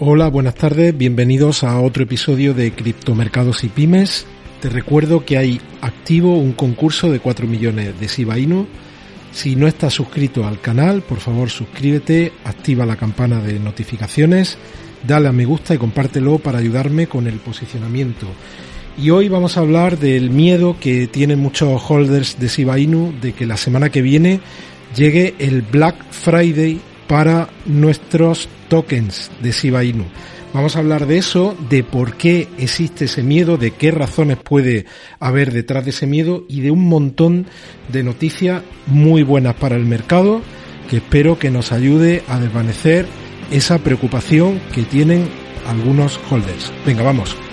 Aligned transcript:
Hola, 0.00 0.28
buenas 0.28 0.54
tardes, 0.54 0.96
bienvenidos 0.96 1.64
a 1.64 1.80
otro 1.80 2.04
episodio 2.04 2.54
de 2.54 2.70
Criptomercados 2.70 3.64
y 3.64 3.68
Pymes. 3.68 4.26
Te 4.60 4.68
recuerdo 4.68 5.24
que 5.24 5.36
hay 5.36 5.60
activo 5.80 6.38
un 6.38 6.52
concurso 6.52 7.10
de 7.10 7.18
4 7.18 7.48
millones 7.48 7.98
de 7.98 8.06
Shiba 8.06 8.38
Inu. 8.38 8.68
Si 9.32 9.56
no 9.56 9.66
estás 9.66 9.94
suscrito 9.94 10.46
al 10.46 10.60
canal, 10.60 11.02
por 11.02 11.18
favor 11.18 11.50
suscríbete, 11.50 12.32
activa 12.44 12.86
la 12.86 12.94
campana 12.94 13.40
de 13.40 13.58
notificaciones, 13.58 14.56
dale 15.04 15.26
a 15.26 15.32
me 15.32 15.46
gusta 15.46 15.74
y 15.74 15.78
compártelo 15.78 16.38
para 16.38 16.58
ayudarme 16.58 17.08
con 17.08 17.26
el 17.26 17.40
posicionamiento. 17.40 18.28
Y 18.96 19.10
hoy 19.10 19.28
vamos 19.28 19.56
a 19.56 19.60
hablar 19.62 19.98
del 19.98 20.30
miedo 20.30 20.76
que 20.78 21.08
tienen 21.08 21.40
muchos 21.40 21.82
holders 21.90 22.38
de 22.38 22.46
Shiba 22.46 22.78
Inu 22.78 23.14
de 23.20 23.32
que 23.32 23.46
la 23.46 23.56
semana 23.56 23.90
que 23.90 24.02
viene 24.02 24.38
llegue 24.94 25.34
el 25.40 25.62
Black 25.62 25.96
Friday 26.12 26.80
para 27.08 27.48
nuestros 27.64 28.48
tokens 28.68 29.30
de 29.42 29.50
Shiba 29.50 29.82
Inu. 29.82 30.04
Vamos 30.54 30.76
a 30.76 30.78
hablar 30.78 31.06
de 31.06 31.18
eso, 31.18 31.56
de 31.68 31.82
por 31.84 32.14
qué 32.14 32.48
existe 32.58 33.04
ese 33.04 33.22
miedo, 33.22 33.58
de 33.58 33.72
qué 33.72 33.90
razones 33.90 34.38
puede 34.38 34.86
haber 35.20 35.52
detrás 35.52 35.84
de 35.84 35.90
ese 35.90 36.06
miedo 36.06 36.44
y 36.48 36.60
de 36.60 36.70
un 36.70 36.88
montón 36.88 37.46
de 37.92 38.02
noticias 38.02 38.62
muy 38.86 39.22
buenas 39.22 39.54
para 39.56 39.76
el 39.76 39.84
mercado 39.84 40.40
que 40.88 40.96
espero 40.96 41.38
que 41.38 41.50
nos 41.50 41.70
ayude 41.70 42.22
a 42.28 42.40
desvanecer 42.40 43.06
esa 43.50 43.78
preocupación 43.78 44.60
que 44.74 44.82
tienen 44.82 45.28
algunos 45.66 46.18
holders. 46.30 46.72
Venga, 46.86 47.02
vamos. 47.02 47.47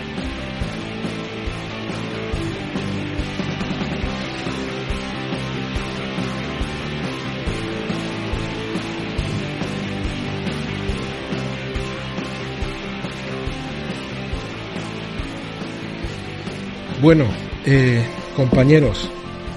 Bueno, 17.06 17.26
eh, 17.68 18.04
compañeros, 18.36 19.12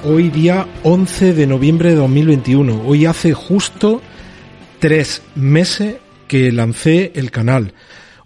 hoy 0.05 0.29
día 0.29 0.69
11 0.83 1.33
de 1.33 1.47
noviembre 1.47 1.89
de 1.89 1.97
2021, 1.97 2.83
hoy 2.87 3.07
hace 3.07 3.33
justo 3.33 4.03
tres 4.81 5.23
meses 5.35 5.97
que 6.27 6.53
lancé 6.53 7.11
el 7.15 7.31
canal. 7.31 7.73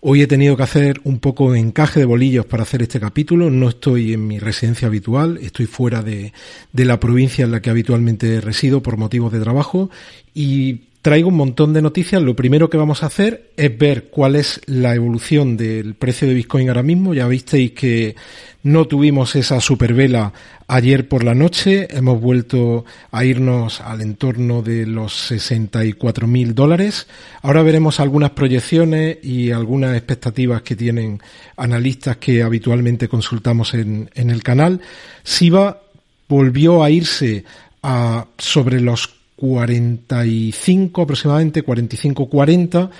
Hoy 0.00 0.22
he 0.22 0.26
tenido 0.26 0.56
que 0.56 0.64
hacer 0.64 1.00
un 1.04 1.20
poco 1.20 1.54
encaje 1.54 2.00
de 2.00 2.06
bolillos 2.06 2.46
para 2.46 2.64
hacer 2.64 2.82
este 2.82 2.98
capítulo. 2.98 3.48
No 3.48 3.68
estoy 3.68 4.12
en 4.12 4.26
mi 4.26 4.40
residencia 4.40 4.88
habitual, 4.88 5.38
estoy 5.40 5.66
fuera 5.66 6.02
de, 6.02 6.32
de 6.72 6.84
la 6.84 6.98
provincia 6.98 7.44
en 7.44 7.52
la 7.52 7.62
que 7.62 7.70
habitualmente 7.70 8.40
resido 8.40 8.82
por 8.82 8.96
motivos 8.96 9.32
de 9.32 9.38
trabajo 9.38 9.88
y 10.34 10.80
traigo 11.02 11.28
un 11.28 11.36
montón 11.36 11.72
de 11.72 11.82
noticias. 11.82 12.22
Lo 12.22 12.36
primero 12.36 12.70
que 12.70 12.76
vamos 12.76 13.02
a 13.02 13.06
hacer 13.06 13.50
es 13.56 13.76
ver 13.76 14.04
cuál 14.04 14.36
es 14.36 14.60
la 14.66 14.94
evolución 14.94 15.56
del 15.56 15.94
precio 15.94 16.28
de 16.28 16.34
Bitcoin 16.34 16.68
ahora 16.68 16.84
mismo. 16.84 17.12
Ya 17.12 17.26
visteis 17.26 17.72
que 17.72 18.14
no 18.62 18.86
tuvimos 18.86 19.34
esa 19.34 19.60
supervela 19.60 20.32
ayer 20.68 21.08
por 21.08 21.24
la 21.24 21.34
noche. 21.34 21.88
Hemos 21.90 22.20
vuelto 22.20 22.84
a 23.10 23.24
irnos 23.24 23.80
al 23.80 24.00
entorno 24.00 24.62
de 24.62 24.86
los 24.86 25.12
64 25.12 26.28
mil 26.28 26.54
dólares. 26.54 27.08
Ahora 27.42 27.62
veremos 27.62 27.98
algunas 27.98 28.30
proyecciones 28.30 29.18
y 29.24 29.50
algunas 29.50 29.96
expectativas 29.96 30.62
que 30.62 30.76
tienen 30.76 31.20
analistas 31.56 32.18
que 32.18 32.44
habitualmente 32.44 33.08
consultamos 33.08 33.74
en, 33.74 34.08
en 34.14 34.30
el 34.30 34.44
canal. 34.44 34.80
SIBA 35.24 35.82
volvió 36.28 36.84
a 36.84 36.90
irse 36.90 37.44
a 37.82 38.26
sobre 38.38 38.80
los 38.80 39.21
45 39.42 41.02
aproximadamente, 41.02 41.64
45-40. 41.64 42.90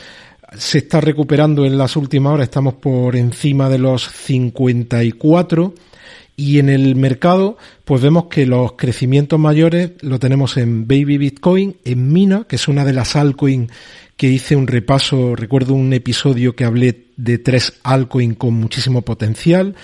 Se 0.59 0.79
está 0.79 1.01
recuperando 1.01 1.65
en 1.65 1.79
las 1.79 1.95
últimas 1.95 2.33
horas, 2.33 2.49
estamos 2.49 2.75
por 2.75 3.15
encima 3.15 3.69
de 3.69 3.79
los 3.79 4.03
54 4.03 5.73
y 6.37 6.59
en 6.59 6.69
el 6.69 6.97
mercado 6.97 7.57
pues 7.85 8.03
vemos 8.03 8.27
que 8.27 8.47
los 8.47 8.73
crecimientos 8.73 9.39
mayores 9.39 9.93
lo 10.01 10.19
tenemos 10.19 10.57
en 10.57 10.87
Baby 10.87 11.19
Bitcoin, 11.19 11.77
en 11.85 12.13
Mina, 12.13 12.45
que 12.49 12.57
es 12.57 12.69
una 12.69 12.85
de 12.85 12.93
las 12.93 13.17
altcoins 13.17 13.71
que 14.17 14.29
hice 14.29 14.55
un 14.55 14.67
repaso, 14.67 15.35
recuerdo 15.35 15.75
un 15.75 15.93
episodio 15.93 16.55
que 16.55 16.65
hablé 16.65 17.07
de 17.17 17.39
tres 17.39 17.75
altcoins 17.83 18.37
con 18.37 18.55
muchísimo 18.55 19.03
potencial. 19.03 19.75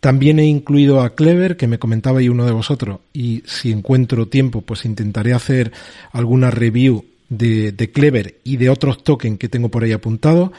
También 0.00 0.38
he 0.38 0.44
incluido 0.44 1.00
a 1.00 1.14
Clever, 1.14 1.56
que 1.56 1.66
me 1.66 1.78
comentaba 1.78 2.22
y 2.22 2.28
uno 2.28 2.46
de 2.46 2.52
vosotros, 2.52 3.00
y 3.12 3.42
si 3.46 3.72
encuentro 3.72 4.28
tiempo, 4.28 4.60
pues 4.60 4.84
intentaré 4.84 5.32
hacer 5.32 5.72
alguna 6.12 6.50
review 6.50 7.04
de, 7.28 7.72
de 7.72 7.90
Clever 7.90 8.36
y 8.44 8.56
de 8.56 8.70
otros 8.70 9.02
tokens 9.02 9.38
que 9.38 9.48
tengo 9.48 9.68
por 9.68 9.82
ahí 9.82 9.92
apuntados. 9.92 10.50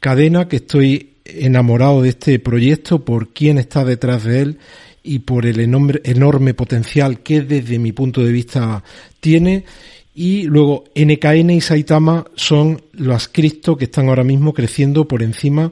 Cadena, 0.00 0.48
que 0.48 0.56
estoy 0.56 1.10
enamorado 1.26 2.02
de 2.02 2.10
este 2.10 2.38
proyecto 2.38 3.04
por 3.04 3.28
quién 3.32 3.58
está 3.58 3.84
detrás 3.84 4.24
de 4.24 4.40
él 4.40 4.58
y 5.06 5.20
por 5.20 5.46
el 5.46 5.60
enorme, 5.60 6.00
enorme 6.04 6.52
potencial 6.52 7.20
que 7.20 7.40
desde 7.40 7.78
mi 7.78 7.92
punto 7.92 8.22
de 8.22 8.32
vista 8.32 8.82
tiene 9.20 9.64
y 10.14 10.42
luego 10.44 10.84
NKN 10.94 11.50
y 11.50 11.60
Saitama 11.60 12.24
son 12.34 12.82
las 12.92 13.28
cripto 13.28 13.76
que 13.76 13.84
están 13.84 14.08
ahora 14.08 14.24
mismo 14.24 14.52
creciendo 14.52 15.06
por 15.06 15.22
encima 15.22 15.70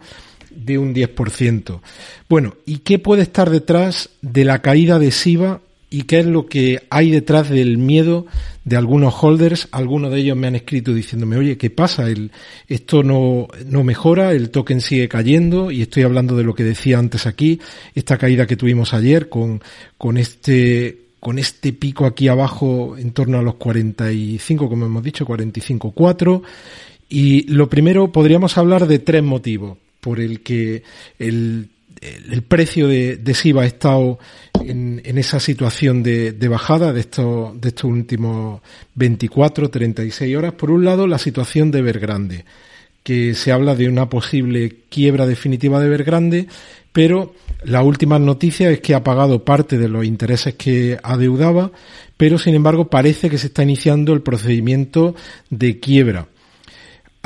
de 0.55 0.79
un 0.79 0.95
10%. 0.95 1.81
Bueno, 2.29 2.55
¿y 2.65 2.79
qué 2.79 2.99
puede 2.99 3.23
estar 3.23 3.51
detrás 3.51 4.11
de 4.23 4.45
la 4.45 4.61
caída 4.63 4.99
de 4.99 5.11
SIBA 5.11 5.61
y 5.95 6.03
qué 6.03 6.19
es 6.19 6.27
lo 6.27 6.47
que 6.47 6.83
hay 6.91 7.13
detrás 7.13 7.49
del 7.49 7.79
miedo 7.79 8.27
de 8.65 8.77
algunos 8.77 9.15
holders? 9.23 9.69
Algunos 9.71 10.11
de 10.11 10.19
ellos 10.19 10.37
me 10.37 10.49
han 10.49 10.57
escrito 10.57 10.93
diciéndome, 10.93 11.37
oye, 11.37 11.57
¿qué 11.57 11.71
pasa? 11.71 12.09
El, 12.09 12.33
esto 12.67 13.05
no, 13.05 13.47
no 13.65 13.85
mejora, 13.85 14.33
el 14.33 14.51
token 14.51 14.81
sigue 14.81 15.07
cayendo 15.07 15.71
y 15.71 15.83
estoy 15.83 16.03
hablando 16.03 16.37
de 16.37 16.43
lo 16.43 16.53
que 16.53 16.65
decía 16.65 16.99
antes 16.99 17.27
aquí, 17.27 17.61
esta 17.95 18.19
caída 18.19 18.45
que 18.45 18.57
tuvimos 18.57 18.93
ayer 18.93 19.29
con, 19.29 19.63
con 19.97 20.19
este 20.19 20.99
con 21.21 21.39
este 21.39 21.73
pico 21.73 22.07
aquí 22.07 22.27
abajo 22.27 22.97
en 22.99 23.13
torno 23.13 23.39
a 23.39 23.43
los 23.43 23.55
45, 23.55 24.69
como 24.69 24.87
hemos 24.87 25.03
dicho, 25.03 25.25
45.4. 25.25 26.43
Y 27.09 27.47
lo 27.53 27.71
primero, 27.71 28.11
podríamos 28.11 28.59
hablar 28.59 28.89
de 28.89 28.99
tres 28.99 29.23
motivos 29.23 29.79
por 30.01 30.21
el 30.21 30.43
que 30.43 30.83
el, 31.19 31.69
el 32.01 32.43
precio 32.43 32.89
de, 32.89 33.17
de, 33.17 33.35
SIVA 33.35 33.63
ha 33.63 33.67
estado 33.67 34.19
en, 34.61 35.01
esa 35.05 35.41
situación 35.41 36.03
de, 36.03 36.33
de, 36.33 36.49
bajada 36.49 36.93
de 36.93 37.01
estos, 37.01 37.61
de 37.61 37.69
estos 37.69 37.85
últimos 37.85 38.61
24, 38.95 39.71
36 39.71 40.37
horas. 40.37 40.53
Por 40.55 40.71
un 40.71 40.85
lado, 40.85 41.07
la 41.07 41.19
situación 41.19 41.71
de 41.71 41.81
Evergrande, 41.81 42.45
que 43.03 43.35
se 43.35 43.53
habla 43.53 43.75
de 43.75 43.89
una 43.89 44.09
posible 44.09 44.77
quiebra 44.89 45.27
definitiva 45.27 45.81
de 45.81 45.87
Evergrande, 45.87 46.49
pero 46.93 47.35
la 47.65 47.83
última 47.83 48.19
noticia 48.19 48.71
es 48.71 48.81
que 48.81 48.95
ha 48.95 49.03
pagado 49.03 49.45
parte 49.45 49.79
de 49.79 49.89
los 49.89 50.05
intereses 50.05 50.55
que 50.55 50.99
adeudaba, 51.03 51.73
pero 52.17 52.39
sin 52.39 52.55
embargo 52.55 52.89
parece 52.89 53.29
que 53.31 53.39
se 53.39 53.49
está 53.49 53.63
iniciando 53.63 54.13
el 54.13 54.23
procedimiento 54.23 55.15
de 55.51 55.81
quiebra. 55.81 56.29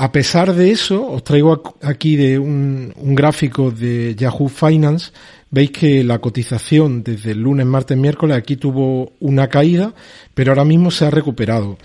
A 0.00 0.12
pesar 0.12 0.54
de 0.54 0.70
eso, 0.70 1.10
os 1.10 1.25
traigo 1.25 1.75
aquí 1.82 2.14
de 2.14 2.38
un, 2.38 2.94
gráfico 3.17 3.73
de 3.73 4.14
Yahoo 4.14 4.49
Finance. 4.49 5.11
Veis 5.50 5.73
que 5.73 6.05
la 6.05 6.20
cotización 6.20 7.02
desde 7.02 7.32
el 7.32 7.40
lunes, 7.43 7.67
martes, 7.67 7.99
miércoles 7.99 8.37
aquí 8.37 8.55
tuvo 8.55 9.14
una 9.19 9.49
caída, 9.49 9.93
pero 10.34 10.52
ahora 10.52 10.64
mismo 10.64 10.93
se 10.93 11.06
ha 11.06 11.11
recuperado. 11.11 11.78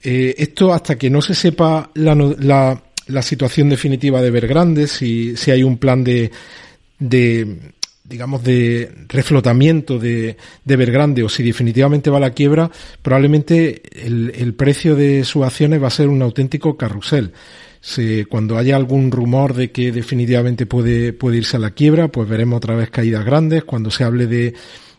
Eh, 0.00 0.36
esto 0.38 0.72
hasta 0.72 0.96
que 0.96 1.10
no 1.10 1.20
se 1.20 1.34
sepa 1.34 1.90
la, 1.94 2.14
la, 2.14 2.80
la 3.08 3.22
situación 3.22 3.68
definitiva 3.68 4.22
de 4.22 4.28
Evergrande, 4.28 4.86
si, 4.86 5.36
si 5.36 5.50
hay 5.50 5.64
un 5.64 5.78
plan 5.78 6.04
de, 6.04 6.30
de 7.00 7.72
digamos, 8.08 8.42
de 8.44 8.90
reflotamiento 9.08 9.98
de, 9.98 10.36
de 10.64 10.76
Vergrande 10.76 11.22
o 11.22 11.28
si 11.28 11.42
definitivamente 11.42 12.10
va 12.10 12.18
a 12.18 12.20
la 12.20 12.30
quiebra, 12.30 12.70
probablemente 13.02 13.82
el, 14.06 14.32
el 14.36 14.54
precio 14.54 14.94
de 14.94 15.24
sus 15.24 15.44
acciones 15.44 15.82
va 15.82 15.88
a 15.88 15.90
ser 15.90 16.08
un 16.08 16.22
auténtico 16.22 16.76
carrusel. 16.76 17.32
Cuando 18.28 18.58
haya 18.58 18.74
algún 18.74 19.12
rumor 19.12 19.54
de 19.54 19.70
que 19.70 19.92
definitivamente 19.92 20.66
puede, 20.66 21.12
puede 21.12 21.36
irse 21.36 21.56
a 21.56 21.60
la 21.60 21.70
quiebra, 21.70 22.08
pues 22.08 22.28
veremos 22.28 22.56
otra 22.56 22.74
vez 22.74 22.90
caídas 22.90 23.24
grandes. 23.24 23.62
Cuando 23.62 23.90
se 23.92 24.02
hable 24.02 24.26
de, 24.26 24.54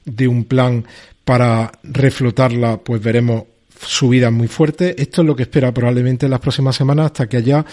de 0.05 0.27
un 0.27 0.45
plan 0.45 0.85
para 1.25 1.71
reflotarla, 1.83 2.77
pues 2.77 3.03
veremos 3.03 3.43
subidas 3.77 4.31
muy 4.31 4.47
fuertes. 4.47 4.95
Esto 4.97 5.21
es 5.21 5.27
lo 5.27 5.35
que 5.35 5.43
espera 5.43 5.73
probablemente 5.73 6.27
en 6.27 6.31
las 6.31 6.39
próximas 6.39 6.77
semanas 6.77 7.07
hasta 7.07 7.27
que 7.27 7.37
haya 7.37 7.65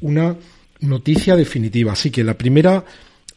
una 0.00 0.34
noticia 0.80 1.36
definitiva. 1.36 1.92
Así 1.92 2.10
que 2.10 2.24
la 2.24 2.38
primera, 2.38 2.82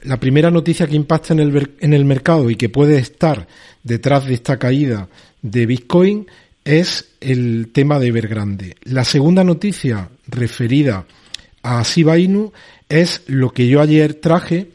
la 0.06 0.20
primera 0.20 0.52
noticia 0.52 0.88
que 0.88 0.96
impacta 0.96 1.34
en 1.34 1.40
el, 1.40 1.72
en 1.80 1.94
el 1.94 2.06
mercado 2.06 2.50
y 2.50 2.56
que 2.56 2.70
puede 2.70 2.98
estar 2.98 3.48
detrás 3.84 4.26
de 4.26 4.34
esta 4.34 4.58
caída 4.58 5.10
de 5.42 5.66
Bitcoin 5.66 6.28
es 6.64 7.10
el 7.22 7.70
tema 7.72 8.00
de 8.00 8.08
Evergrande. 8.08 8.76
La 8.84 9.04
segunda 9.04 9.44
noticia 9.44 10.10
referida 10.28 11.06
a 11.62 11.84
Shiba 11.84 12.18
Inu 12.18 12.52
es 12.90 13.24
lo 13.28 13.52
que 13.52 13.68
yo 13.68 13.82
ayer 13.82 14.16
traje 14.16 14.72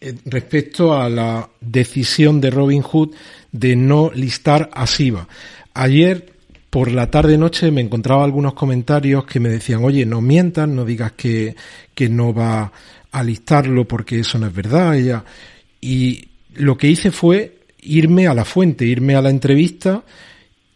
eh, 0.00 0.14
respecto 0.24 0.94
a 0.94 1.08
la 1.08 1.48
decisión 1.60 2.40
de 2.40 2.50
Robinhood 2.50 3.14
de 3.52 3.76
no 3.76 4.10
listar 4.14 4.70
a 4.72 4.84
Shiba. 4.84 5.28
Ayer 5.74 6.33
por 6.74 6.90
la 6.90 7.08
tarde 7.08 7.38
noche 7.38 7.70
me 7.70 7.82
encontraba 7.82 8.24
algunos 8.24 8.54
comentarios 8.54 9.24
que 9.26 9.38
me 9.38 9.48
decían, 9.48 9.84
oye, 9.84 10.04
no 10.04 10.20
mientas, 10.20 10.68
no 10.68 10.84
digas 10.84 11.12
que, 11.12 11.54
que 11.94 12.08
no 12.08 12.34
va 12.34 12.72
a 13.12 13.22
listarlo 13.22 13.86
porque 13.86 14.18
eso 14.18 14.40
no 14.40 14.48
es 14.48 14.52
verdad. 14.52 14.96
Ella. 14.96 15.24
Y 15.80 16.30
lo 16.54 16.76
que 16.76 16.88
hice 16.88 17.12
fue 17.12 17.58
irme 17.82 18.26
a 18.26 18.34
la 18.34 18.44
fuente, 18.44 18.84
irme 18.84 19.14
a 19.14 19.22
la 19.22 19.30
entrevista 19.30 20.02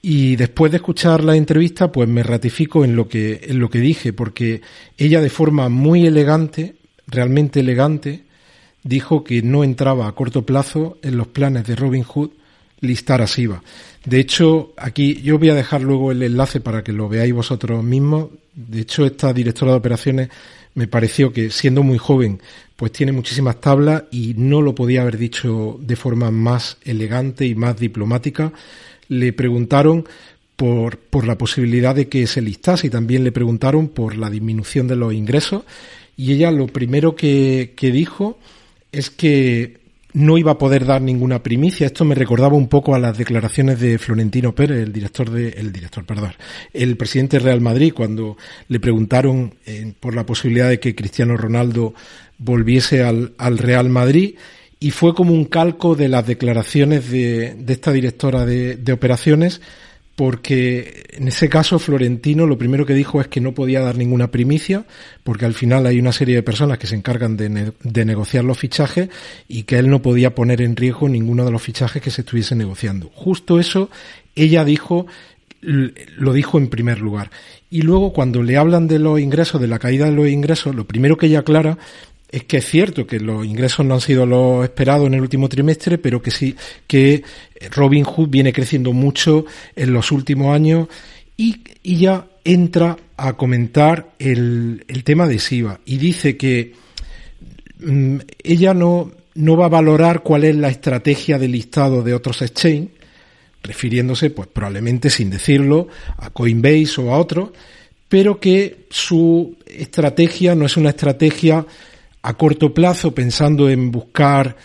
y 0.00 0.36
después 0.36 0.70
de 0.70 0.76
escuchar 0.76 1.24
la 1.24 1.34
entrevista, 1.34 1.90
pues 1.90 2.08
me 2.08 2.22
ratifico 2.22 2.84
en 2.84 2.94
lo 2.94 3.08
que, 3.08 3.40
en 3.48 3.58
lo 3.58 3.68
que 3.68 3.80
dije, 3.80 4.12
porque 4.12 4.60
ella 4.96 5.20
de 5.20 5.30
forma 5.30 5.68
muy 5.68 6.06
elegante, 6.06 6.76
realmente 7.08 7.58
elegante, 7.58 8.22
dijo 8.84 9.24
que 9.24 9.42
no 9.42 9.64
entraba 9.64 10.06
a 10.06 10.12
corto 10.12 10.46
plazo 10.46 10.98
en 11.02 11.16
los 11.16 11.26
planes 11.26 11.66
de 11.66 11.74
Robin 11.74 12.04
Hood 12.04 12.30
listar 12.80 13.22
a 13.22 13.26
Siva. 13.26 13.62
De 14.04 14.20
hecho, 14.20 14.72
aquí 14.76 15.20
yo 15.22 15.38
voy 15.38 15.50
a 15.50 15.54
dejar 15.54 15.82
luego 15.82 16.12
el 16.12 16.22
enlace 16.22 16.60
para 16.60 16.82
que 16.82 16.92
lo 16.92 17.08
veáis 17.08 17.32
vosotros 17.32 17.82
mismos. 17.84 18.28
De 18.54 18.80
hecho, 18.80 19.04
esta 19.04 19.32
directora 19.32 19.72
de 19.72 19.78
operaciones 19.78 20.28
me 20.74 20.86
pareció 20.86 21.32
que 21.32 21.50
siendo 21.50 21.82
muy 21.82 21.98
joven, 21.98 22.40
pues 22.76 22.92
tiene 22.92 23.12
muchísimas 23.12 23.60
tablas 23.60 24.04
y 24.10 24.34
no 24.36 24.62
lo 24.62 24.74
podía 24.74 25.02
haber 25.02 25.18
dicho 25.18 25.78
de 25.80 25.96
forma 25.96 26.30
más 26.30 26.76
elegante 26.84 27.46
y 27.46 27.54
más 27.54 27.78
diplomática 27.78 28.52
le 29.08 29.32
preguntaron 29.32 30.06
por, 30.56 30.98
por 30.98 31.26
la 31.26 31.38
posibilidad 31.38 31.94
de 31.94 32.08
que 32.08 32.26
se 32.26 32.42
listase 32.42 32.86
y 32.86 32.90
también 32.90 33.24
le 33.24 33.32
preguntaron 33.32 33.88
por 33.88 34.16
la 34.16 34.30
disminución 34.30 34.86
de 34.86 34.96
los 34.96 35.12
ingresos 35.12 35.64
y 36.16 36.32
ella 36.32 36.50
lo 36.50 36.66
primero 36.66 37.16
que, 37.16 37.74
que 37.76 37.90
dijo 37.90 38.38
es 38.92 39.10
que 39.10 39.78
no 40.12 40.38
iba 40.38 40.52
a 40.52 40.58
poder 40.58 40.86
dar 40.86 41.02
ninguna 41.02 41.42
primicia. 41.42 41.86
Esto 41.86 42.04
me 42.04 42.14
recordaba 42.14 42.56
un 42.56 42.68
poco 42.68 42.94
a 42.94 42.98
las 42.98 43.18
declaraciones 43.18 43.80
de 43.80 43.98
Florentino 43.98 44.54
Pérez, 44.54 44.78
el 44.82 44.92
director 44.92 45.30
de, 45.30 45.50
el 45.50 45.72
director, 45.72 46.04
perdón, 46.04 46.32
el 46.72 46.96
presidente 46.96 47.38
de 47.38 47.44
Real 47.44 47.60
Madrid, 47.60 47.92
cuando 47.94 48.36
le 48.68 48.80
preguntaron 48.80 49.54
eh, 49.66 49.92
por 50.00 50.14
la 50.14 50.24
posibilidad 50.24 50.68
de 50.68 50.80
que 50.80 50.94
Cristiano 50.94 51.36
Ronaldo 51.36 51.94
volviese 52.38 53.02
al, 53.02 53.32
al 53.38 53.58
Real 53.58 53.88
Madrid 53.88 54.36
y 54.80 54.90
fue 54.92 55.14
como 55.14 55.32
un 55.32 55.44
calco 55.44 55.94
de 55.94 56.08
las 56.08 56.26
declaraciones 56.26 57.10
de, 57.10 57.54
de 57.58 57.72
esta 57.72 57.92
directora 57.92 58.46
de, 58.46 58.92
operaciones, 58.92 59.60
porque 60.18 61.04
en 61.10 61.28
ese 61.28 61.48
caso 61.48 61.78
Florentino 61.78 62.44
lo 62.44 62.58
primero 62.58 62.84
que 62.84 62.92
dijo 62.92 63.20
es 63.20 63.28
que 63.28 63.40
no 63.40 63.52
podía 63.52 63.82
dar 63.82 63.96
ninguna 63.96 64.32
primicia, 64.32 64.84
porque 65.22 65.44
al 65.44 65.54
final 65.54 65.86
hay 65.86 66.00
una 66.00 66.10
serie 66.10 66.34
de 66.34 66.42
personas 66.42 66.76
que 66.78 66.88
se 66.88 66.96
encargan 66.96 67.36
de, 67.36 67.48
ne 67.48 67.72
de 67.84 68.04
negociar 68.04 68.42
los 68.42 68.58
fichajes 68.58 69.10
y 69.46 69.62
que 69.62 69.78
él 69.78 69.88
no 69.88 70.02
podía 70.02 70.34
poner 70.34 70.60
en 70.60 70.74
riesgo 70.74 71.08
ninguno 71.08 71.44
de 71.44 71.52
los 71.52 71.62
fichajes 71.62 72.02
que 72.02 72.10
se 72.10 72.22
estuviese 72.22 72.56
negociando. 72.56 73.12
Justo 73.14 73.60
eso 73.60 73.90
ella 74.34 74.64
dijo 74.64 75.06
lo 75.60 76.32
dijo 76.32 76.58
en 76.58 76.66
primer 76.66 76.98
lugar. 76.98 77.30
Y 77.70 77.82
luego 77.82 78.12
cuando 78.12 78.42
le 78.42 78.56
hablan 78.56 78.88
de 78.88 78.98
los 78.98 79.20
ingresos, 79.20 79.60
de 79.60 79.68
la 79.68 79.78
caída 79.78 80.06
de 80.06 80.12
los 80.12 80.26
ingresos, 80.26 80.74
lo 80.74 80.84
primero 80.84 81.16
que 81.16 81.26
ella 81.26 81.40
aclara 81.40 81.78
es 82.30 82.44
que 82.44 82.58
es 82.58 82.66
cierto 82.66 83.06
que 83.06 83.20
los 83.20 83.44
ingresos 83.44 83.84
no 83.86 83.94
han 83.94 84.00
sido 84.00 84.26
los 84.26 84.64
esperados 84.64 85.06
en 85.06 85.14
el 85.14 85.22
último 85.22 85.48
trimestre, 85.48 85.98
pero 85.98 86.20
que 86.20 86.30
sí, 86.30 86.54
que 86.86 87.22
Robin 87.70 88.04
Hood 88.04 88.28
viene 88.28 88.52
creciendo 88.52 88.92
mucho 88.92 89.46
en 89.74 89.92
los 89.92 90.12
últimos 90.12 90.54
años 90.54 90.88
y, 91.36 91.62
y 91.82 91.98
ya 91.98 92.26
entra 92.44 92.96
a 93.16 93.32
comentar 93.34 94.10
el, 94.18 94.84
el, 94.88 95.04
tema 95.04 95.26
de 95.26 95.38
SIVA 95.38 95.80
y 95.84 95.96
dice 95.96 96.36
que 96.36 96.74
mm, 97.80 98.18
ella 98.42 98.74
no, 98.74 99.10
no 99.34 99.56
va 99.56 99.66
a 99.66 99.70
valorar 99.70 100.22
cuál 100.22 100.44
es 100.44 100.54
la 100.56 100.68
estrategia 100.68 101.38
de 101.38 101.48
listado 101.48 102.02
de 102.02 102.14
otros 102.14 102.42
exchange, 102.42 102.90
refiriéndose, 103.62 104.30
pues 104.30 104.48
probablemente 104.48 105.10
sin 105.10 105.30
decirlo, 105.30 105.88
a 106.16 106.30
Coinbase 106.30 107.00
o 107.00 107.12
a 107.12 107.18
otros, 107.18 107.50
pero 108.08 108.40
que 108.40 108.86
su 108.90 109.56
estrategia 109.66 110.54
no 110.54 110.66
es 110.66 110.76
una 110.76 110.90
estrategia 110.90 111.66
a 112.22 112.34
corto 112.34 112.74
plazo 112.74 113.14
pensando 113.14 113.68
en 113.70 113.90
buscar, 113.90 114.56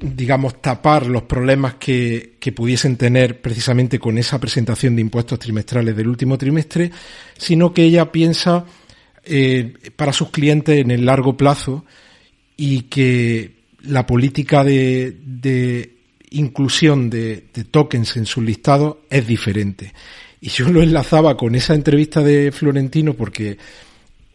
digamos, 0.00 0.60
tapar 0.60 1.06
los 1.06 1.22
problemas 1.22 1.74
que, 1.74 2.34
que, 2.38 2.52
pudiesen 2.52 2.96
tener 2.96 3.40
precisamente 3.40 3.98
con 3.98 4.18
esa 4.18 4.38
presentación 4.38 4.94
de 4.94 5.02
impuestos 5.02 5.38
trimestrales 5.38 5.96
del 5.96 6.08
último 6.08 6.38
trimestre, 6.38 6.90
sino 7.36 7.72
que 7.72 7.84
ella 7.84 8.12
piensa 8.12 8.64
eh, 9.24 9.72
para 9.96 10.12
sus 10.12 10.30
clientes 10.30 10.78
en 10.78 10.90
el 10.90 11.06
largo 11.06 11.36
plazo 11.36 11.84
y 12.56 12.82
que 12.82 13.52
la 13.82 14.06
política 14.06 14.62
de, 14.62 15.16
de 15.24 15.94
inclusión 16.30 17.08
de, 17.10 17.44
de, 17.52 17.64
tokens 17.64 18.16
en 18.16 18.26
sus 18.26 18.44
listados 18.44 18.98
es 19.08 19.26
diferente. 19.26 19.94
Y 20.40 20.48
yo 20.50 20.68
lo 20.68 20.82
enlazaba 20.82 21.36
con 21.38 21.54
esa 21.54 21.74
entrevista 21.74 22.22
de 22.22 22.52
Florentino 22.52 23.14
porque 23.14 23.56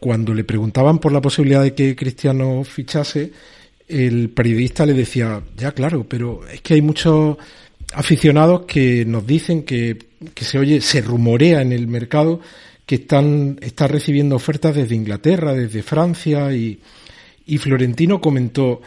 cuando 0.00 0.32
le 0.32 0.44
preguntaban 0.44 0.98
por 0.98 1.12
la 1.12 1.20
posibilidad 1.20 1.62
de 1.62 1.74
que 1.74 1.94
Cristiano 1.94 2.64
fichase, 2.64 3.30
el 3.86 4.30
periodista 4.30 4.86
le 4.86 4.94
decía, 4.94 5.42
ya 5.56 5.72
claro, 5.72 6.06
pero 6.08 6.46
es 6.48 6.62
que 6.62 6.74
hay 6.74 6.82
muchos 6.82 7.36
aficionados 7.92 8.62
que 8.62 9.04
nos 9.04 9.26
dicen 9.26 9.62
que, 9.62 9.98
que 10.34 10.44
se 10.44 10.58
oye, 10.58 10.80
se 10.80 11.02
rumorea 11.02 11.60
en 11.60 11.72
el 11.72 11.86
mercado 11.86 12.40
que 12.86 12.94
están, 12.96 13.58
están 13.60 13.90
recibiendo 13.90 14.36
ofertas 14.36 14.74
desde 14.74 14.94
Inglaterra, 14.94 15.52
desde 15.52 15.82
Francia 15.82 16.52
y, 16.52 16.80
y 17.46 17.58
Florentino 17.58 18.20
comentó, 18.20 18.80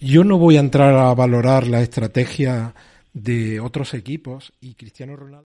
yo 0.00 0.22
no 0.22 0.38
voy 0.38 0.58
a 0.58 0.60
entrar 0.60 0.94
a 0.94 1.14
valorar 1.14 1.66
la 1.66 1.80
estrategia 1.80 2.74
de 3.14 3.58
otros 3.58 3.94
equipos 3.94 4.52
y 4.60 4.74
Cristiano 4.74 5.16
Ronaldo 5.16 5.51